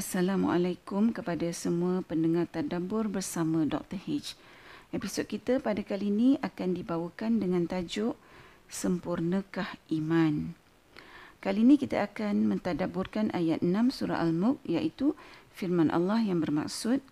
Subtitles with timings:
[0.00, 4.00] Assalamualaikum kepada semua pendengar tadabbur bersama Dr.
[4.00, 4.32] H.
[4.96, 8.16] Episod kita pada kali ini akan dibawakan dengan tajuk
[8.64, 10.56] Sempurnakah Iman.
[11.44, 15.12] Kali ini kita akan mentadabburkan ayat 6 surah Al-Mulk iaitu
[15.52, 17.04] firman Allah yang bermaksud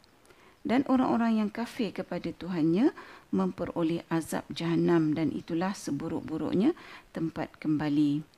[0.64, 2.96] dan orang-orang yang kafir kepada Tuhannya
[3.36, 6.72] memperoleh azab jahanam dan itulah seburuk-buruknya
[7.12, 8.37] tempat kembali.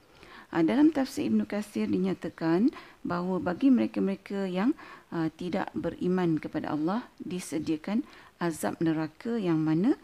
[0.50, 2.74] Uh, dalam tafsir Ibn Qasir dinyatakan
[3.06, 4.74] bahawa bagi mereka-mereka yang
[5.14, 8.02] uh, tidak beriman kepada Allah disediakan
[8.42, 9.94] azab neraka yang mana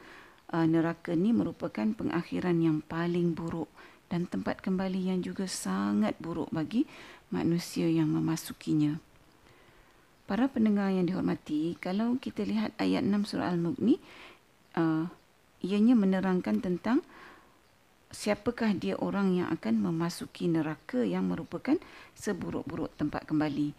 [0.54, 3.66] uh, neraka ini merupakan pengakhiran yang paling buruk
[4.06, 6.86] dan tempat kembali yang juga sangat buruk bagi
[7.34, 9.02] manusia yang memasukinya.
[10.26, 13.98] Para pendengar yang dihormati, kalau kita lihat ayat 6 surah Al-Mulk ni,
[14.78, 15.06] uh,
[15.62, 17.02] ianya menerangkan tentang
[18.16, 21.76] siapakah dia orang yang akan memasuki neraka yang merupakan
[22.16, 23.76] seburuk-buruk tempat kembali.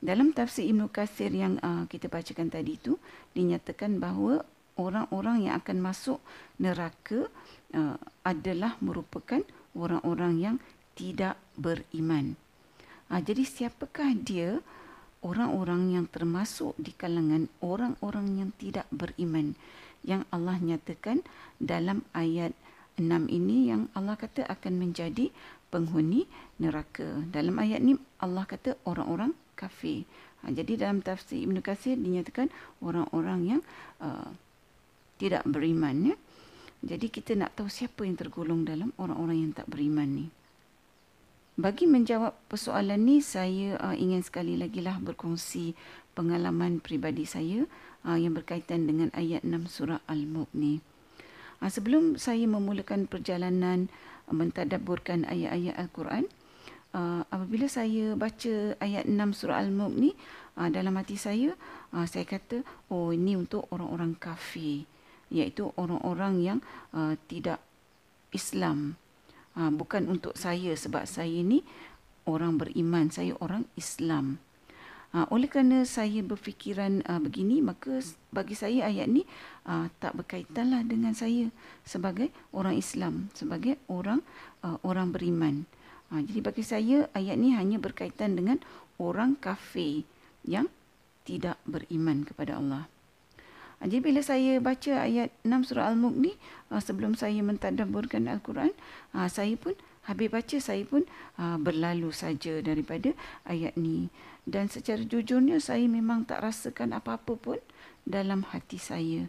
[0.00, 3.00] Dalam tafsir Ibn Qasir yang uh, kita bacakan tadi itu,
[3.32, 4.44] dinyatakan bahawa
[4.76, 6.20] orang-orang yang akan masuk
[6.60, 7.32] neraka
[7.72, 9.40] uh, adalah merupakan
[9.72, 10.56] orang-orang yang
[10.92, 12.36] tidak beriman.
[13.08, 14.60] Uh, jadi siapakah dia
[15.24, 19.56] orang-orang yang termasuk di kalangan orang-orang yang tidak beriman
[20.00, 21.20] yang Allah nyatakan
[21.60, 22.56] dalam ayat
[23.00, 25.32] 6 ini yang Allah kata akan menjadi
[25.72, 26.28] penghuni
[26.60, 27.24] neraka.
[27.32, 30.04] Dalam ayat ni Allah kata orang-orang kafir.
[30.44, 32.48] Ha, jadi dalam tafsir Ibn Qasir dinyatakan
[32.80, 33.60] orang-orang yang
[34.00, 34.28] uh,
[35.20, 36.12] tidak beriman.
[36.12, 36.16] Ya?
[36.80, 40.26] Jadi kita nak tahu siapa yang tergolong dalam orang-orang yang tak beriman ni.
[41.60, 45.76] Bagi menjawab persoalan ni, saya uh, ingin sekali lagi lah berkongsi
[46.16, 47.68] pengalaman pribadi saya
[48.08, 50.80] uh, yang berkaitan dengan ayat 6 surah Al-Mulk ni.
[51.60, 53.92] Ha, sebelum saya memulakan perjalanan
[54.26, 56.24] uh, mentadabburkan ayat-ayat Al-Quran,
[56.96, 60.12] uh, apabila saya baca ayat 6 surah Al-Mulk ni,
[60.60, 61.56] dalam hati saya,
[62.04, 62.60] saya kata,
[62.92, 64.84] oh ini untuk orang-orang kafir,
[65.32, 66.58] iaitu orang-orang yang
[67.32, 67.64] tidak
[68.28, 69.00] Islam.
[69.56, 71.64] Bukan untuk saya sebab saya ni
[72.28, 74.36] orang beriman, saya orang Islam.
[75.10, 77.98] Uh, oleh kerana saya berfikiran uh, begini, maka
[78.30, 79.26] bagi saya ayat ni
[79.66, 81.50] uh, tak berkaitanlah dengan saya
[81.82, 84.22] sebagai orang Islam, sebagai orang
[84.62, 85.66] uh, orang beriman.
[86.14, 88.62] Uh, jadi bagi saya ayat ni hanya berkaitan dengan
[89.02, 90.06] orang kafir
[90.46, 90.70] yang
[91.26, 92.86] tidak beriman kepada Allah.
[93.82, 96.38] Uh, jadi bila saya baca ayat 6 surah Al-Mulk ni,
[96.70, 98.70] uh, sebelum saya mentadabburkan Al-Quran,
[99.18, 99.74] uh, saya pun
[100.06, 101.02] habis baca saya pun
[101.34, 103.10] uh, berlalu saja daripada
[103.42, 104.06] ayat ni
[104.48, 107.60] dan secara jujurnya saya memang tak rasakan apa-apa pun
[108.08, 109.28] dalam hati saya.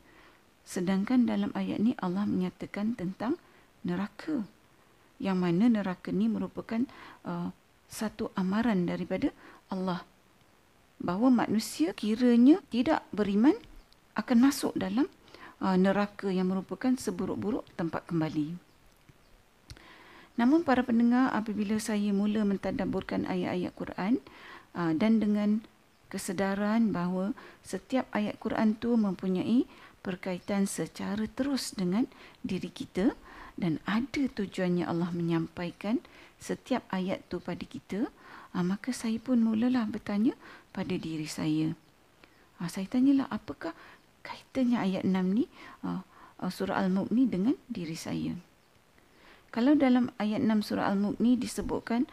[0.63, 3.35] Sedangkan dalam ayat ni Allah menyatakan tentang
[3.83, 4.45] neraka.
[5.21, 6.81] Yang mana neraka ni merupakan
[7.27, 7.53] uh,
[7.91, 9.29] satu amaran daripada
[9.67, 10.01] Allah.
[11.01, 13.57] Bahawa manusia kiranya tidak beriman
[14.15, 15.09] akan masuk dalam
[15.61, 18.71] uh, neraka yang merupakan seburuk-buruk tempat kembali.
[20.39, 24.13] Namun para pendengar apabila saya mula mentadabburkan ayat-ayat Quran,
[24.71, 25.63] dan dengan
[26.11, 27.31] kesedaran bahawa
[27.63, 29.67] setiap ayat Quran tu mempunyai
[30.03, 32.09] perkaitan secara terus dengan
[32.41, 33.13] diri kita
[33.55, 36.01] dan ada tujuannya Allah menyampaikan
[36.41, 38.09] setiap ayat tu pada kita
[38.57, 40.35] uh, maka saya pun mulalah bertanya
[40.73, 41.77] pada diri saya.
[42.57, 43.77] Uh, saya tanyalah apakah
[44.25, 45.45] kaitannya ayat 6 ni
[45.85, 46.01] uh,
[46.49, 48.33] surah Al-Mulk ni dengan diri saya?
[49.51, 52.07] Kalau dalam ayat 6 surah Al-Mulk ni disebutkan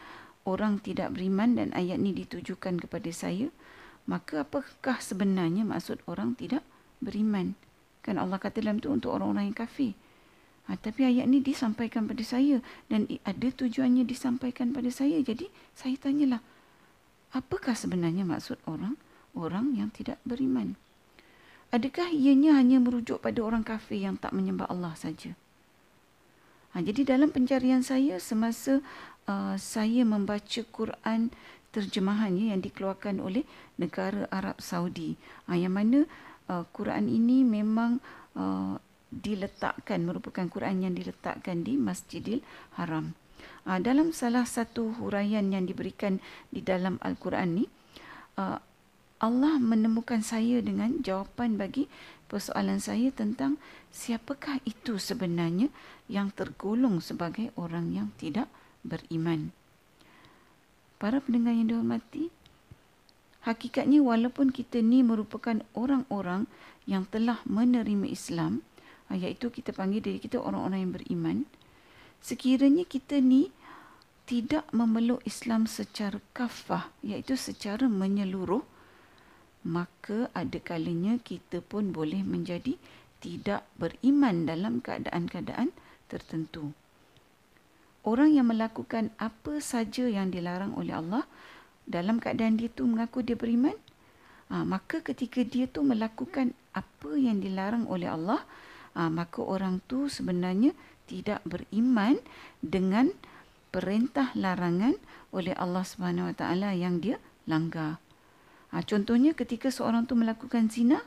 [0.44, 3.50] orang tidak beriman dan ayat ini ditujukan kepada saya,
[4.08, 6.64] maka apakah sebenarnya maksud orang tidak
[7.02, 7.58] beriman?
[8.00, 9.92] Kan Allah kata dalam itu untuk orang-orang yang kafir.
[10.68, 12.60] Ha, tapi ayat ini disampaikan pada saya
[12.92, 15.20] dan ada tujuannya disampaikan pada saya.
[15.24, 16.44] Jadi saya tanyalah,
[17.32, 19.00] apakah sebenarnya maksud orang
[19.32, 20.76] orang yang tidak beriman?
[21.68, 25.36] Adakah ianya hanya merujuk pada orang kafir yang tak menyembah Allah saja?
[26.72, 28.80] Ha, jadi dalam pencarian saya semasa
[29.28, 31.28] uh, saya membaca Quran
[31.70, 33.44] terjemahannya yang dikeluarkan oleh
[33.76, 35.14] negara Arab Saudi.
[35.46, 36.08] Uh, yang mana
[36.48, 38.00] uh, Quran ini memang
[38.34, 42.40] uh, diletakkan merupakan Quran yang diletakkan di Masjidil
[42.80, 43.12] Haram.
[43.68, 47.64] Uh, dalam salah satu huraian yang diberikan di dalam Al-Quran ni
[48.40, 48.58] uh,
[49.18, 51.90] Allah menemukan saya dengan jawapan bagi
[52.30, 53.58] persoalan saya tentang
[53.90, 55.74] siapakah itu sebenarnya
[56.06, 58.46] yang tergolong sebagai orang yang tidak
[58.84, 59.54] beriman.
[60.98, 62.30] Para pendengar yang dihormati,
[63.46, 66.50] hakikatnya walaupun kita ni merupakan orang-orang
[66.90, 68.66] yang telah menerima Islam,
[69.08, 71.38] iaitu kita panggil diri kita orang-orang yang beriman,
[72.18, 73.54] sekiranya kita ni
[74.28, 78.60] tidak memeluk Islam secara kafah iaitu secara menyeluruh
[79.66, 82.78] maka ada kalanya kita pun boleh menjadi
[83.18, 85.74] tidak beriman dalam keadaan-keadaan
[86.06, 86.70] tertentu.
[88.08, 91.28] Orang yang melakukan apa saja yang dilarang oleh Allah
[91.84, 93.76] dalam keadaan dia tu mengaku dia beriman,
[94.48, 98.40] ha, maka ketika dia tu melakukan apa yang dilarang oleh Allah,
[98.96, 100.72] ha, maka orang tu sebenarnya
[101.04, 102.16] tidak beriman
[102.64, 103.12] dengan
[103.68, 104.96] perintah larangan
[105.28, 108.00] oleh Allah Subhanahu Wa Taala yang dia langgar.
[108.72, 111.04] Ha, contohnya ketika seorang tu melakukan zina,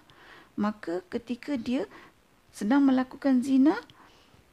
[0.53, 1.89] maka ketika dia
[2.53, 3.73] sedang melakukan zina,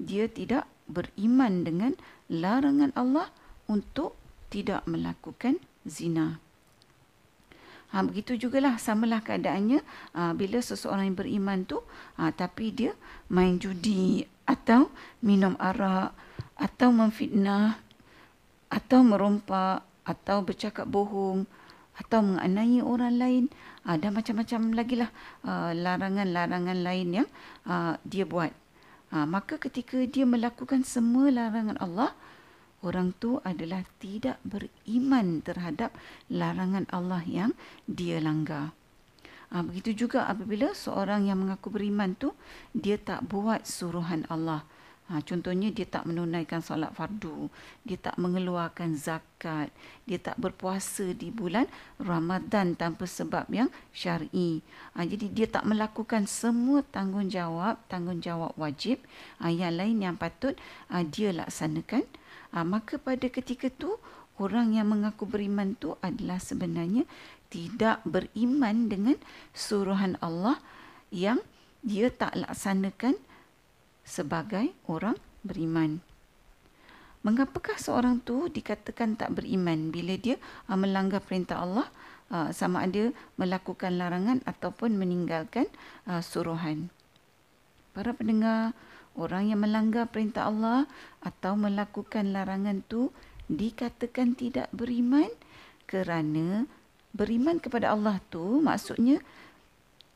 [0.00, 1.92] dia tidak beriman dengan
[2.32, 3.28] larangan Allah
[3.68, 4.16] untuk
[4.48, 6.40] tidak melakukan zina.
[7.88, 9.80] Ha, begitu jugalah samalah keadaannya
[10.12, 11.80] ha, bila seseorang yang beriman tu
[12.20, 12.92] ha, tapi dia
[13.32, 14.92] main judi atau
[15.24, 16.12] minum arak
[16.60, 17.80] atau memfitnah
[18.68, 21.48] atau merompak atau bercakap bohong
[21.96, 23.44] atau menganiaya orang lain
[23.88, 25.10] uh, dan macam-macam lagi lah
[25.74, 27.28] larangan-larangan lain yang
[27.66, 28.54] uh, dia buat.
[29.08, 32.12] Uh, maka ketika dia melakukan semua larangan Allah,
[32.84, 35.96] orang tu adalah tidak beriman terhadap
[36.28, 37.56] larangan Allah yang
[37.88, 38.76] dia langgar.
[39.48, 42.36] Uh, begitu juga apabila seorang yang mengaku beriman tu
[42.76, 44.68] dia tak buat suruhan Allah.
[45.08, 47.48] Ha, contohnya dia tak menunaikan solat fardu,
[47.80, 49.72] dia tak mengeluarkan zakat,
[50.04, 51.64] dia tak berpuasa di bulan
[51.96, 54.60] Ramadan tanpa sebab yang syar'i.
[54.92, 59.00] Ha, jadi dia tak melakukan semua tanggungjawab, tanggungjawab wajib
[59.40, 60.60] ha, yang lain yang patut
[60.92, 62.04] ha, dia laksanakan.
[62.52, 63.96] Ha, maka pada ketika tu
[64.36, 67.08] orang yang mengaku beriman tu adalah sebenarnya
[67.48, 69.16] tidak beriman dengan
[69.56, 70.60] suruhan Allah
[71.08, 71.40] yang
[71.80, 73.16] dia tak laksanakan
[74.08, 76.00] sebagai orang beriman.
[77.20, 80.40] Mengapakah seorang tu dikatakan tak beriman bila dia
[80.70, 81.84] uh, melanggar perintah Allah
[82.32, 85.68] uh, sama ada melakukan larangan ataupun meninggalkan
[86.08, 86.88] uh, suruhan?
[87.92, 88.72] Para pendengar,
[89.18, 90.86] orang yang melanggar perintah Allah
[91.20, 93.10] atau melakukan larangan tu
[93.50, 95.28] dikatakan tidak beriman
[95.90, 96.68] kerana
[97.10, 99.18] beriman kepada Allah tu maksudnya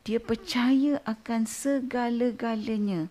[0.07, 3.11] dia percaya akan segala-galanya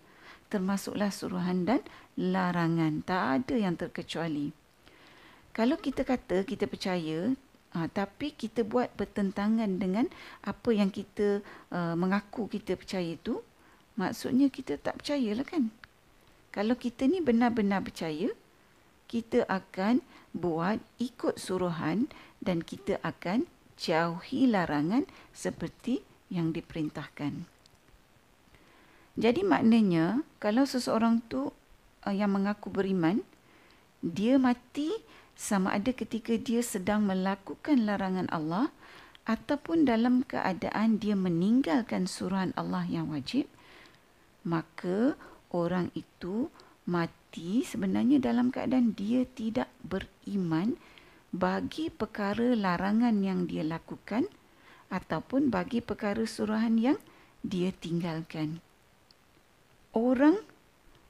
[0.52, 1.80] termasuklah suruhan dan
[2.20, 3.00] larangan.
[3.08, 4.52] Tak ada yang terkecuali.
[5.56, 7.32] Kalau kita kata kita percaya,
[7.76, 10.12] ha, tapi kita buat bertentangan dengan
[10.44, 11.40] apa yang kita
[11.72, 13.40] uh, mengaku kita percaya itu,
[13.96, 15.72] maksudnya kita tak percayalah kan?
[16.52, 18.32] Kalau kita ni benar-benar percaya,
[19.08, 22.08] kita akan buat ikut suruhan
[22.40, 27.44] dan kita akan jauhi larangan seperti yang diperintahkan.
[29.20, 31.52] Jadi maknanya kalau seseorang tu
[32.08, 33.20] uh, yang mengaku beriman,
[34.00, 34.90] dia mati
[35.36, 38.72] sama ada ketika dia sedang melakukan larangan Allah
[39.28, 43.46] ataupun dalam keadaan dia meninggalkan suruhan Allah yang wajib,
[44.48, 45.20] maka
[45.52, 46.50] orang itu
[46.88, 50.80] mati sebenarnya dalam keadaan dia tidak beriman
[51.32, 54.28] bagi perkara larangan yang dia lakukan
[54.92, 57.00] ataupun bagi perkara suruhan yang
[57.46, 58.60] dia tinggalkan
[59.92, 60.40] orang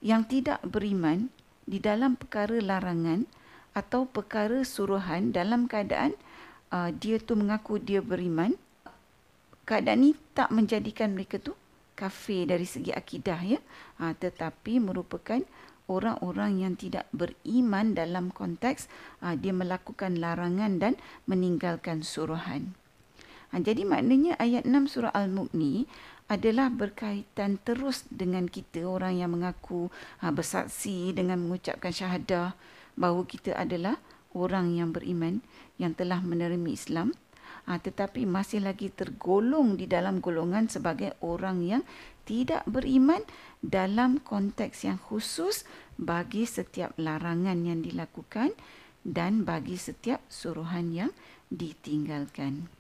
[0.02, 1.30] yang tidak beriman
[1.66, 3.30] di dalam perkara larangan
[3.72, 6.18] atau perkara suruhan dalam keadaan
[6.74, 8.58] uh, dia tu mengaku dia beriman
[9.64, 11.56] keadaan ni tak menjadikan mereka tu
[11.96, 13.60] kafir dari segi akidah ya.
[14.02, 15.46] Uh, tetapi merupakan
[15.86, 18.90] orang-orang yang tidak beriman dalam konteks
[19.22, 20.94] uh, dia melakukan larangan dan
[21.30, 22.74] meninggalkan suruhan.
[23.54, 25.86] Uh, jadi maknanya ayat 6 surah al-mulk ni
[26.32, 29.92] adalah berkaitan terus dengan kita orang yang mengaku
[30.24, 32.56] ha, bersaksi dengan mengucapkan syahadah
[32.96, 34.00] bahawa kita adalah
[34.32, 35.44] orang yang beriman
[35.76, 37.12] yang telah menerima Islam
[37.68, 41.84] ha, tetapi masih lagi tergolong di dalam golongan sebagai orang yang
[42.24, 43.28] tidak beriman
[43.60, 45.68] dalam konteks yang khusus
[46.00, 48.56] bagi setiap larangan yang dilakukan
[49.04, 51.12] dan bagi setiap suruhan yang
[51.52, 52.72] ditinggalkan.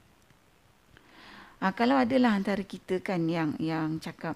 [1.61, 4.33] Ha, kalau adalah antara kita kan yang yang cakap,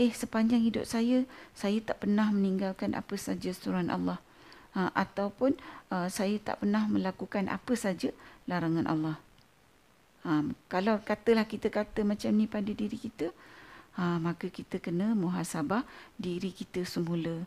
[0.00, 4.16] eh sepanjang hidup saya, saya tak pernah meninggalkan apa saja suruhan Allah.
[4.72, 5.54] Ha, ataupun
[5.92, 8.10] uh, saya tak pernah melakukan apa saja
[8.48, 9.16] larangan Allah.
[10.24, 10.40] Ha,
[10.72, 13.28] kalau katalah kita kata macam ni pada diri kita,
[14.00, 15.84] ha, maka kita kena muhasabah
[16.16, 17.44] diri kita semula.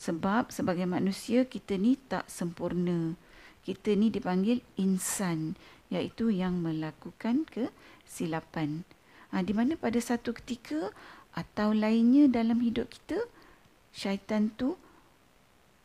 [0.00, 3.12] Sebab sebagai manusia kita ni tak sempurna.
[3.60, 5.52] Kita ni dipanggil insan
[5.92, 7.46] iaitu yang melakukan
[8.06, 8.84] kesilapan.
[9.34, 10.94] Ha, di mana pada satu ketika
[11.34, 13.18] atau lainnya dalam hidup kita,
[13.90, 14.78] syaitan tu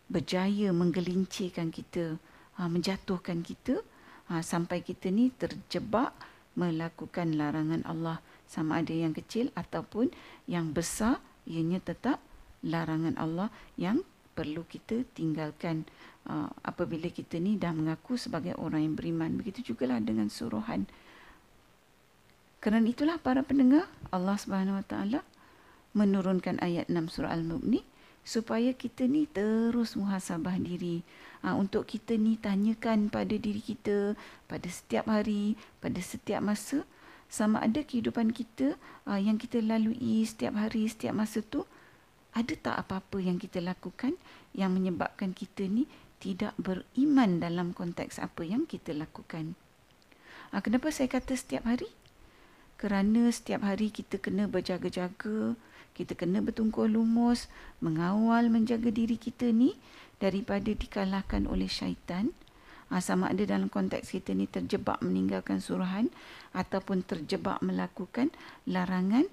[0.10, 2.18] berjaya menggelincirkan kita.
[2.60, 3.80] uh, menjatuhkan kita
[4.28, 6.12] uh, sampai kita ni terjebak
[6.60, 10.12] melakukan larangan Allah sama ada yang kecil ataupun
[10.52, 12.20] yang besar ianya tetap
[12.60, 13.48] larangan Allah
[13.80, 14.04] yang
[14.36, 15.88] perlu kita tinggalkan
[16.28, 20.84] uh, apabila kita ni dah mengaku sebagai orang yang beriman begitu jugalah dengan suruhan
[22.60, 25.20] kerana itulah para pendengar Allah Subhanahu Wa Taala
[25.96, 27.82] menurunkan ayat 6 surah Al-Mulk ni
[28.22, 31.02] supaya kita ni terus muhasabah diri
[31.42, 34.14] uh, untuk kita ni tanyakan pada diri kita
[34.46, 36.86] pada setiap hari pada setiap masa
[37.32, 38.78] sama ada kehidupan kita
[39.10, 41.66] uh, yang kita lalui setiap hari setiap masa tu
[42.36, 44.14] ada tak apa-apa yang kita lakukan
[44.54, 45.90] yang menyebabkan kita ni
[46.20, 49.56] tidak beriman dalam konteks apa yang kita lakukan.
[50.52, 51.88] Ha, kenapa saya kata setiap hari?
[52.80, 55.60] Kerana setiap hari kita kena berjaga-jaga,
[55.92, 57.52] kita kena bertungkul lumus,
[57.84, 59.76] mengawal menjaga diri kita ni
[60.24, 62.32] daripada dikalahkan oleh syaitan.
[62.88, 66.08] Ha, sama ada dalam konteks kita ni terjebak meninggalkan suruhan
[66.56, 68.32] ataupun terjebak melakukan
[68.66, 69.28] larangan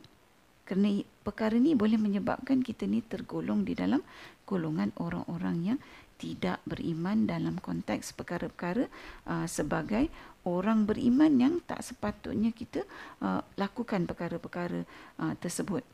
[0.66, 4.02] kerana perkara ni boleh menyebabkan kita ni tergolong di dalam
[4.44, 5.78] golongan orang-orang yang
[6.16, 8.88] tidak beriman dalam konteks perkara-perkara
[9.28, 10.08] uh, sebagai
[10.49, 12.85] orang beriman yang tak sepatutnya kita
[13.20, 14.82] uh, lakukan perkara-perkara
[15.20, 15.85] uh, tersebut.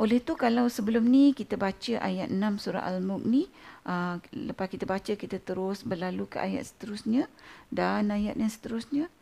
[0.00, 3.44] Oleh itu kalau sebelum ni kita baca ayat 6 surah Al-Mulk ni,
[3.84, 7.28] uh, lepas kita baca kita terus berlalu ke ayat seterusnya
[7.68, 9.12] dan ayat yang seterusnya,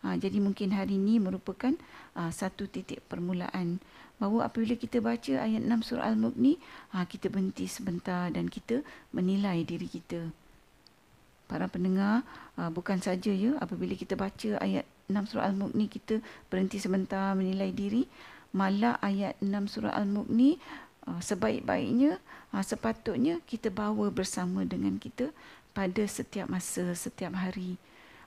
[0.00, 1.76] Ha, jadi mungkin hari ini merupakan
[2.16, 3.76] uh, satu titik permulaan
[4.20, 6.60] bahawa apabila kita baca ayat 6 surah Al-Mulk ni,
[6.92, 8.84] ha, kita berhenti sebentar dan kita
[9.16, 10.28] menilai diri kita.
[11.48, 12.22] Para pendengar,
[12.60, 16.22] uh, bukan saja ya apabila kita baca ayat 6 surah Al-Mulk ni kita
[16.52, 18.06] berhenti sebentar menilai diri,
[18.52, 20.60] malah ayat 6 surah Al-Mulk ni
[21.08, 22.20] uh, sebaik-baiknya
[22.52, 25.32] uh, sepatutnya kita bawa bersama dengan kita
[25.72, 27.80] pada setiap masa, setiap hari.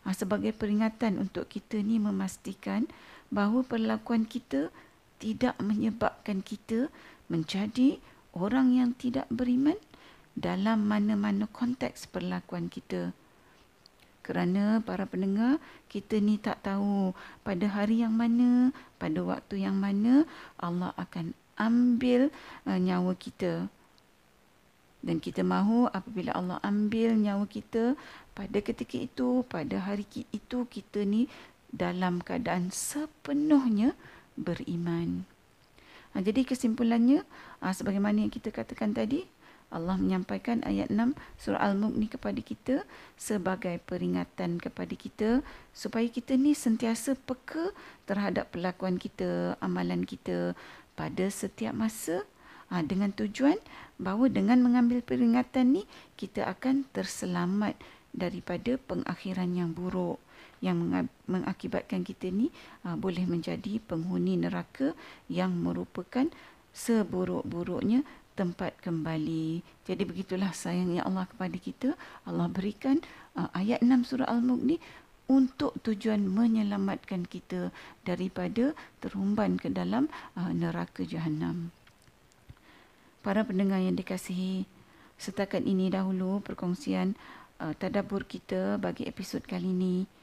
[0.03, 2.91] Ha, sebagai peringatan untuk kita ni memastikan
[3.31, 4.67] bahawa perlakuan kita
[5.23, 6.91] tidak menyebabkan kita
[7.31, 8.03] menjadi
[8.35, 9.79] orang yang tidak beriman
[10.35, 13.15] dalam mana-mana konteks perlakuan kita.
[14.19, 17.15] Kerana para pendengar, kita ni tak tahu
[17.47, 20.27] pada hari yang mana, pada waktu yang mana
[20.59, 22.27] Allah akan ambil
[22.67, 23.67] uh, nyawa kita.
[25.03, 27.99] Dan kita mahu apabila Allah ambil nyawa kita,
[28.31, 31.27] pada ketika itu, pada hari itu kita ni
[31.67, 33.91] dalam keadaan sepenuhnya
[34.35, 35.25] beriman.
[36.13, 37.25] Ha, jadi kesimpulannya,
[37.61, 39.25] ha, sebagaimana yang kita katakan tadi,
[39.73, 42.75] Allah menyampaikan ayat 6 surah Al-Mulk ni kepada kita
[43.17, 45.41] sebagai peringatan kepada kita
[45.73, 47.73] supaya kita ni sentiasa peka
[48.05, 50.53] terhadap perlakuan kita, amalan kita
[50.93, 52.21] pada setiap masa
[52.69, 53.57] ha, dengan tujuan
[53.97, 55.83] bahawa dengan mengambil peringatan ni
[56.21, 57.73] kita akan terselamat
[58.13, 60.21] daripada pengakhiran yang buruk
[60.63, 60.79] yang
[61.27, 62.48] mengakibatkan kita ni
[62.88, 64.96] uh, boleh menjadi penghuni neraka
[65.27, 66.32] yang merupakan
[66.72, 69.62] seburuk-buruknya tempat kembali.
[69.84, 71.89] Jadi begitulah sayangnya Allah kepada kita.
[72.24, 73.03] Allah berikan
[73.36, 74.77] uh, ayat 6 surah Al-Mulk ni
[75.27, 77.72] untuk tujuan menyelamatkan kita
[78.03, 80.08] daripada terumban ke dalam
[80.39, 81.72] uh, neraka jahanam.
[83.24, 84.67] Para pendengar yang dikasihi,
[85.15, 87.15] setakat ini dahulu perkongsian
[87.63, 90.22] uh, tadabbur kita bagi episod kali ini.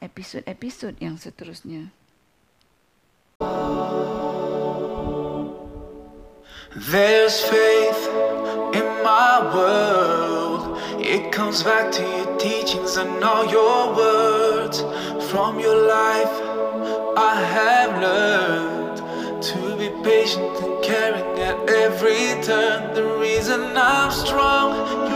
[0.00, 1.92] episod-episod yang seterusnya.
[6.76, 8.02] There's faith
[8.72, 10.78] in my world.
[11.00, 14.80] It comes back to your teachings and all your words.
[15.30, 16.30] From your life,
[17.16, 19.02] I have learned
[19.42, 22.94] to be patient and caring at every turn.
[22.94, 25.10] The reason I'm strong,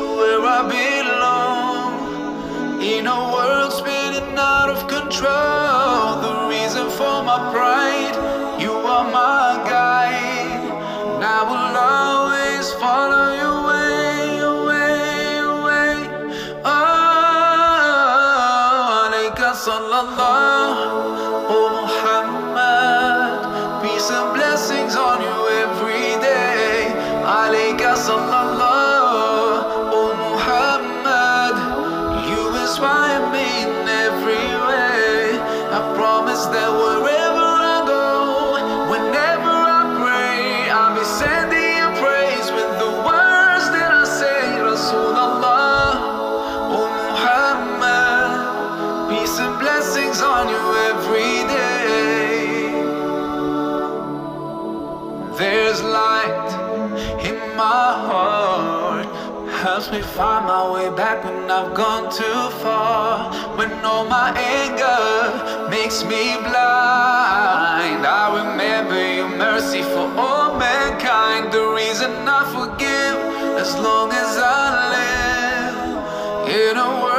[59.65, 63.33] helps me find my way back when I've gone too far.
[63.57, 71.51] When all my anger makes me blind, I remember your mercy for all mankind.
[71.51, 73.17] The reason I forgive
[73.59, 74.65] as long as I
[74.97, 77.14] live in a world.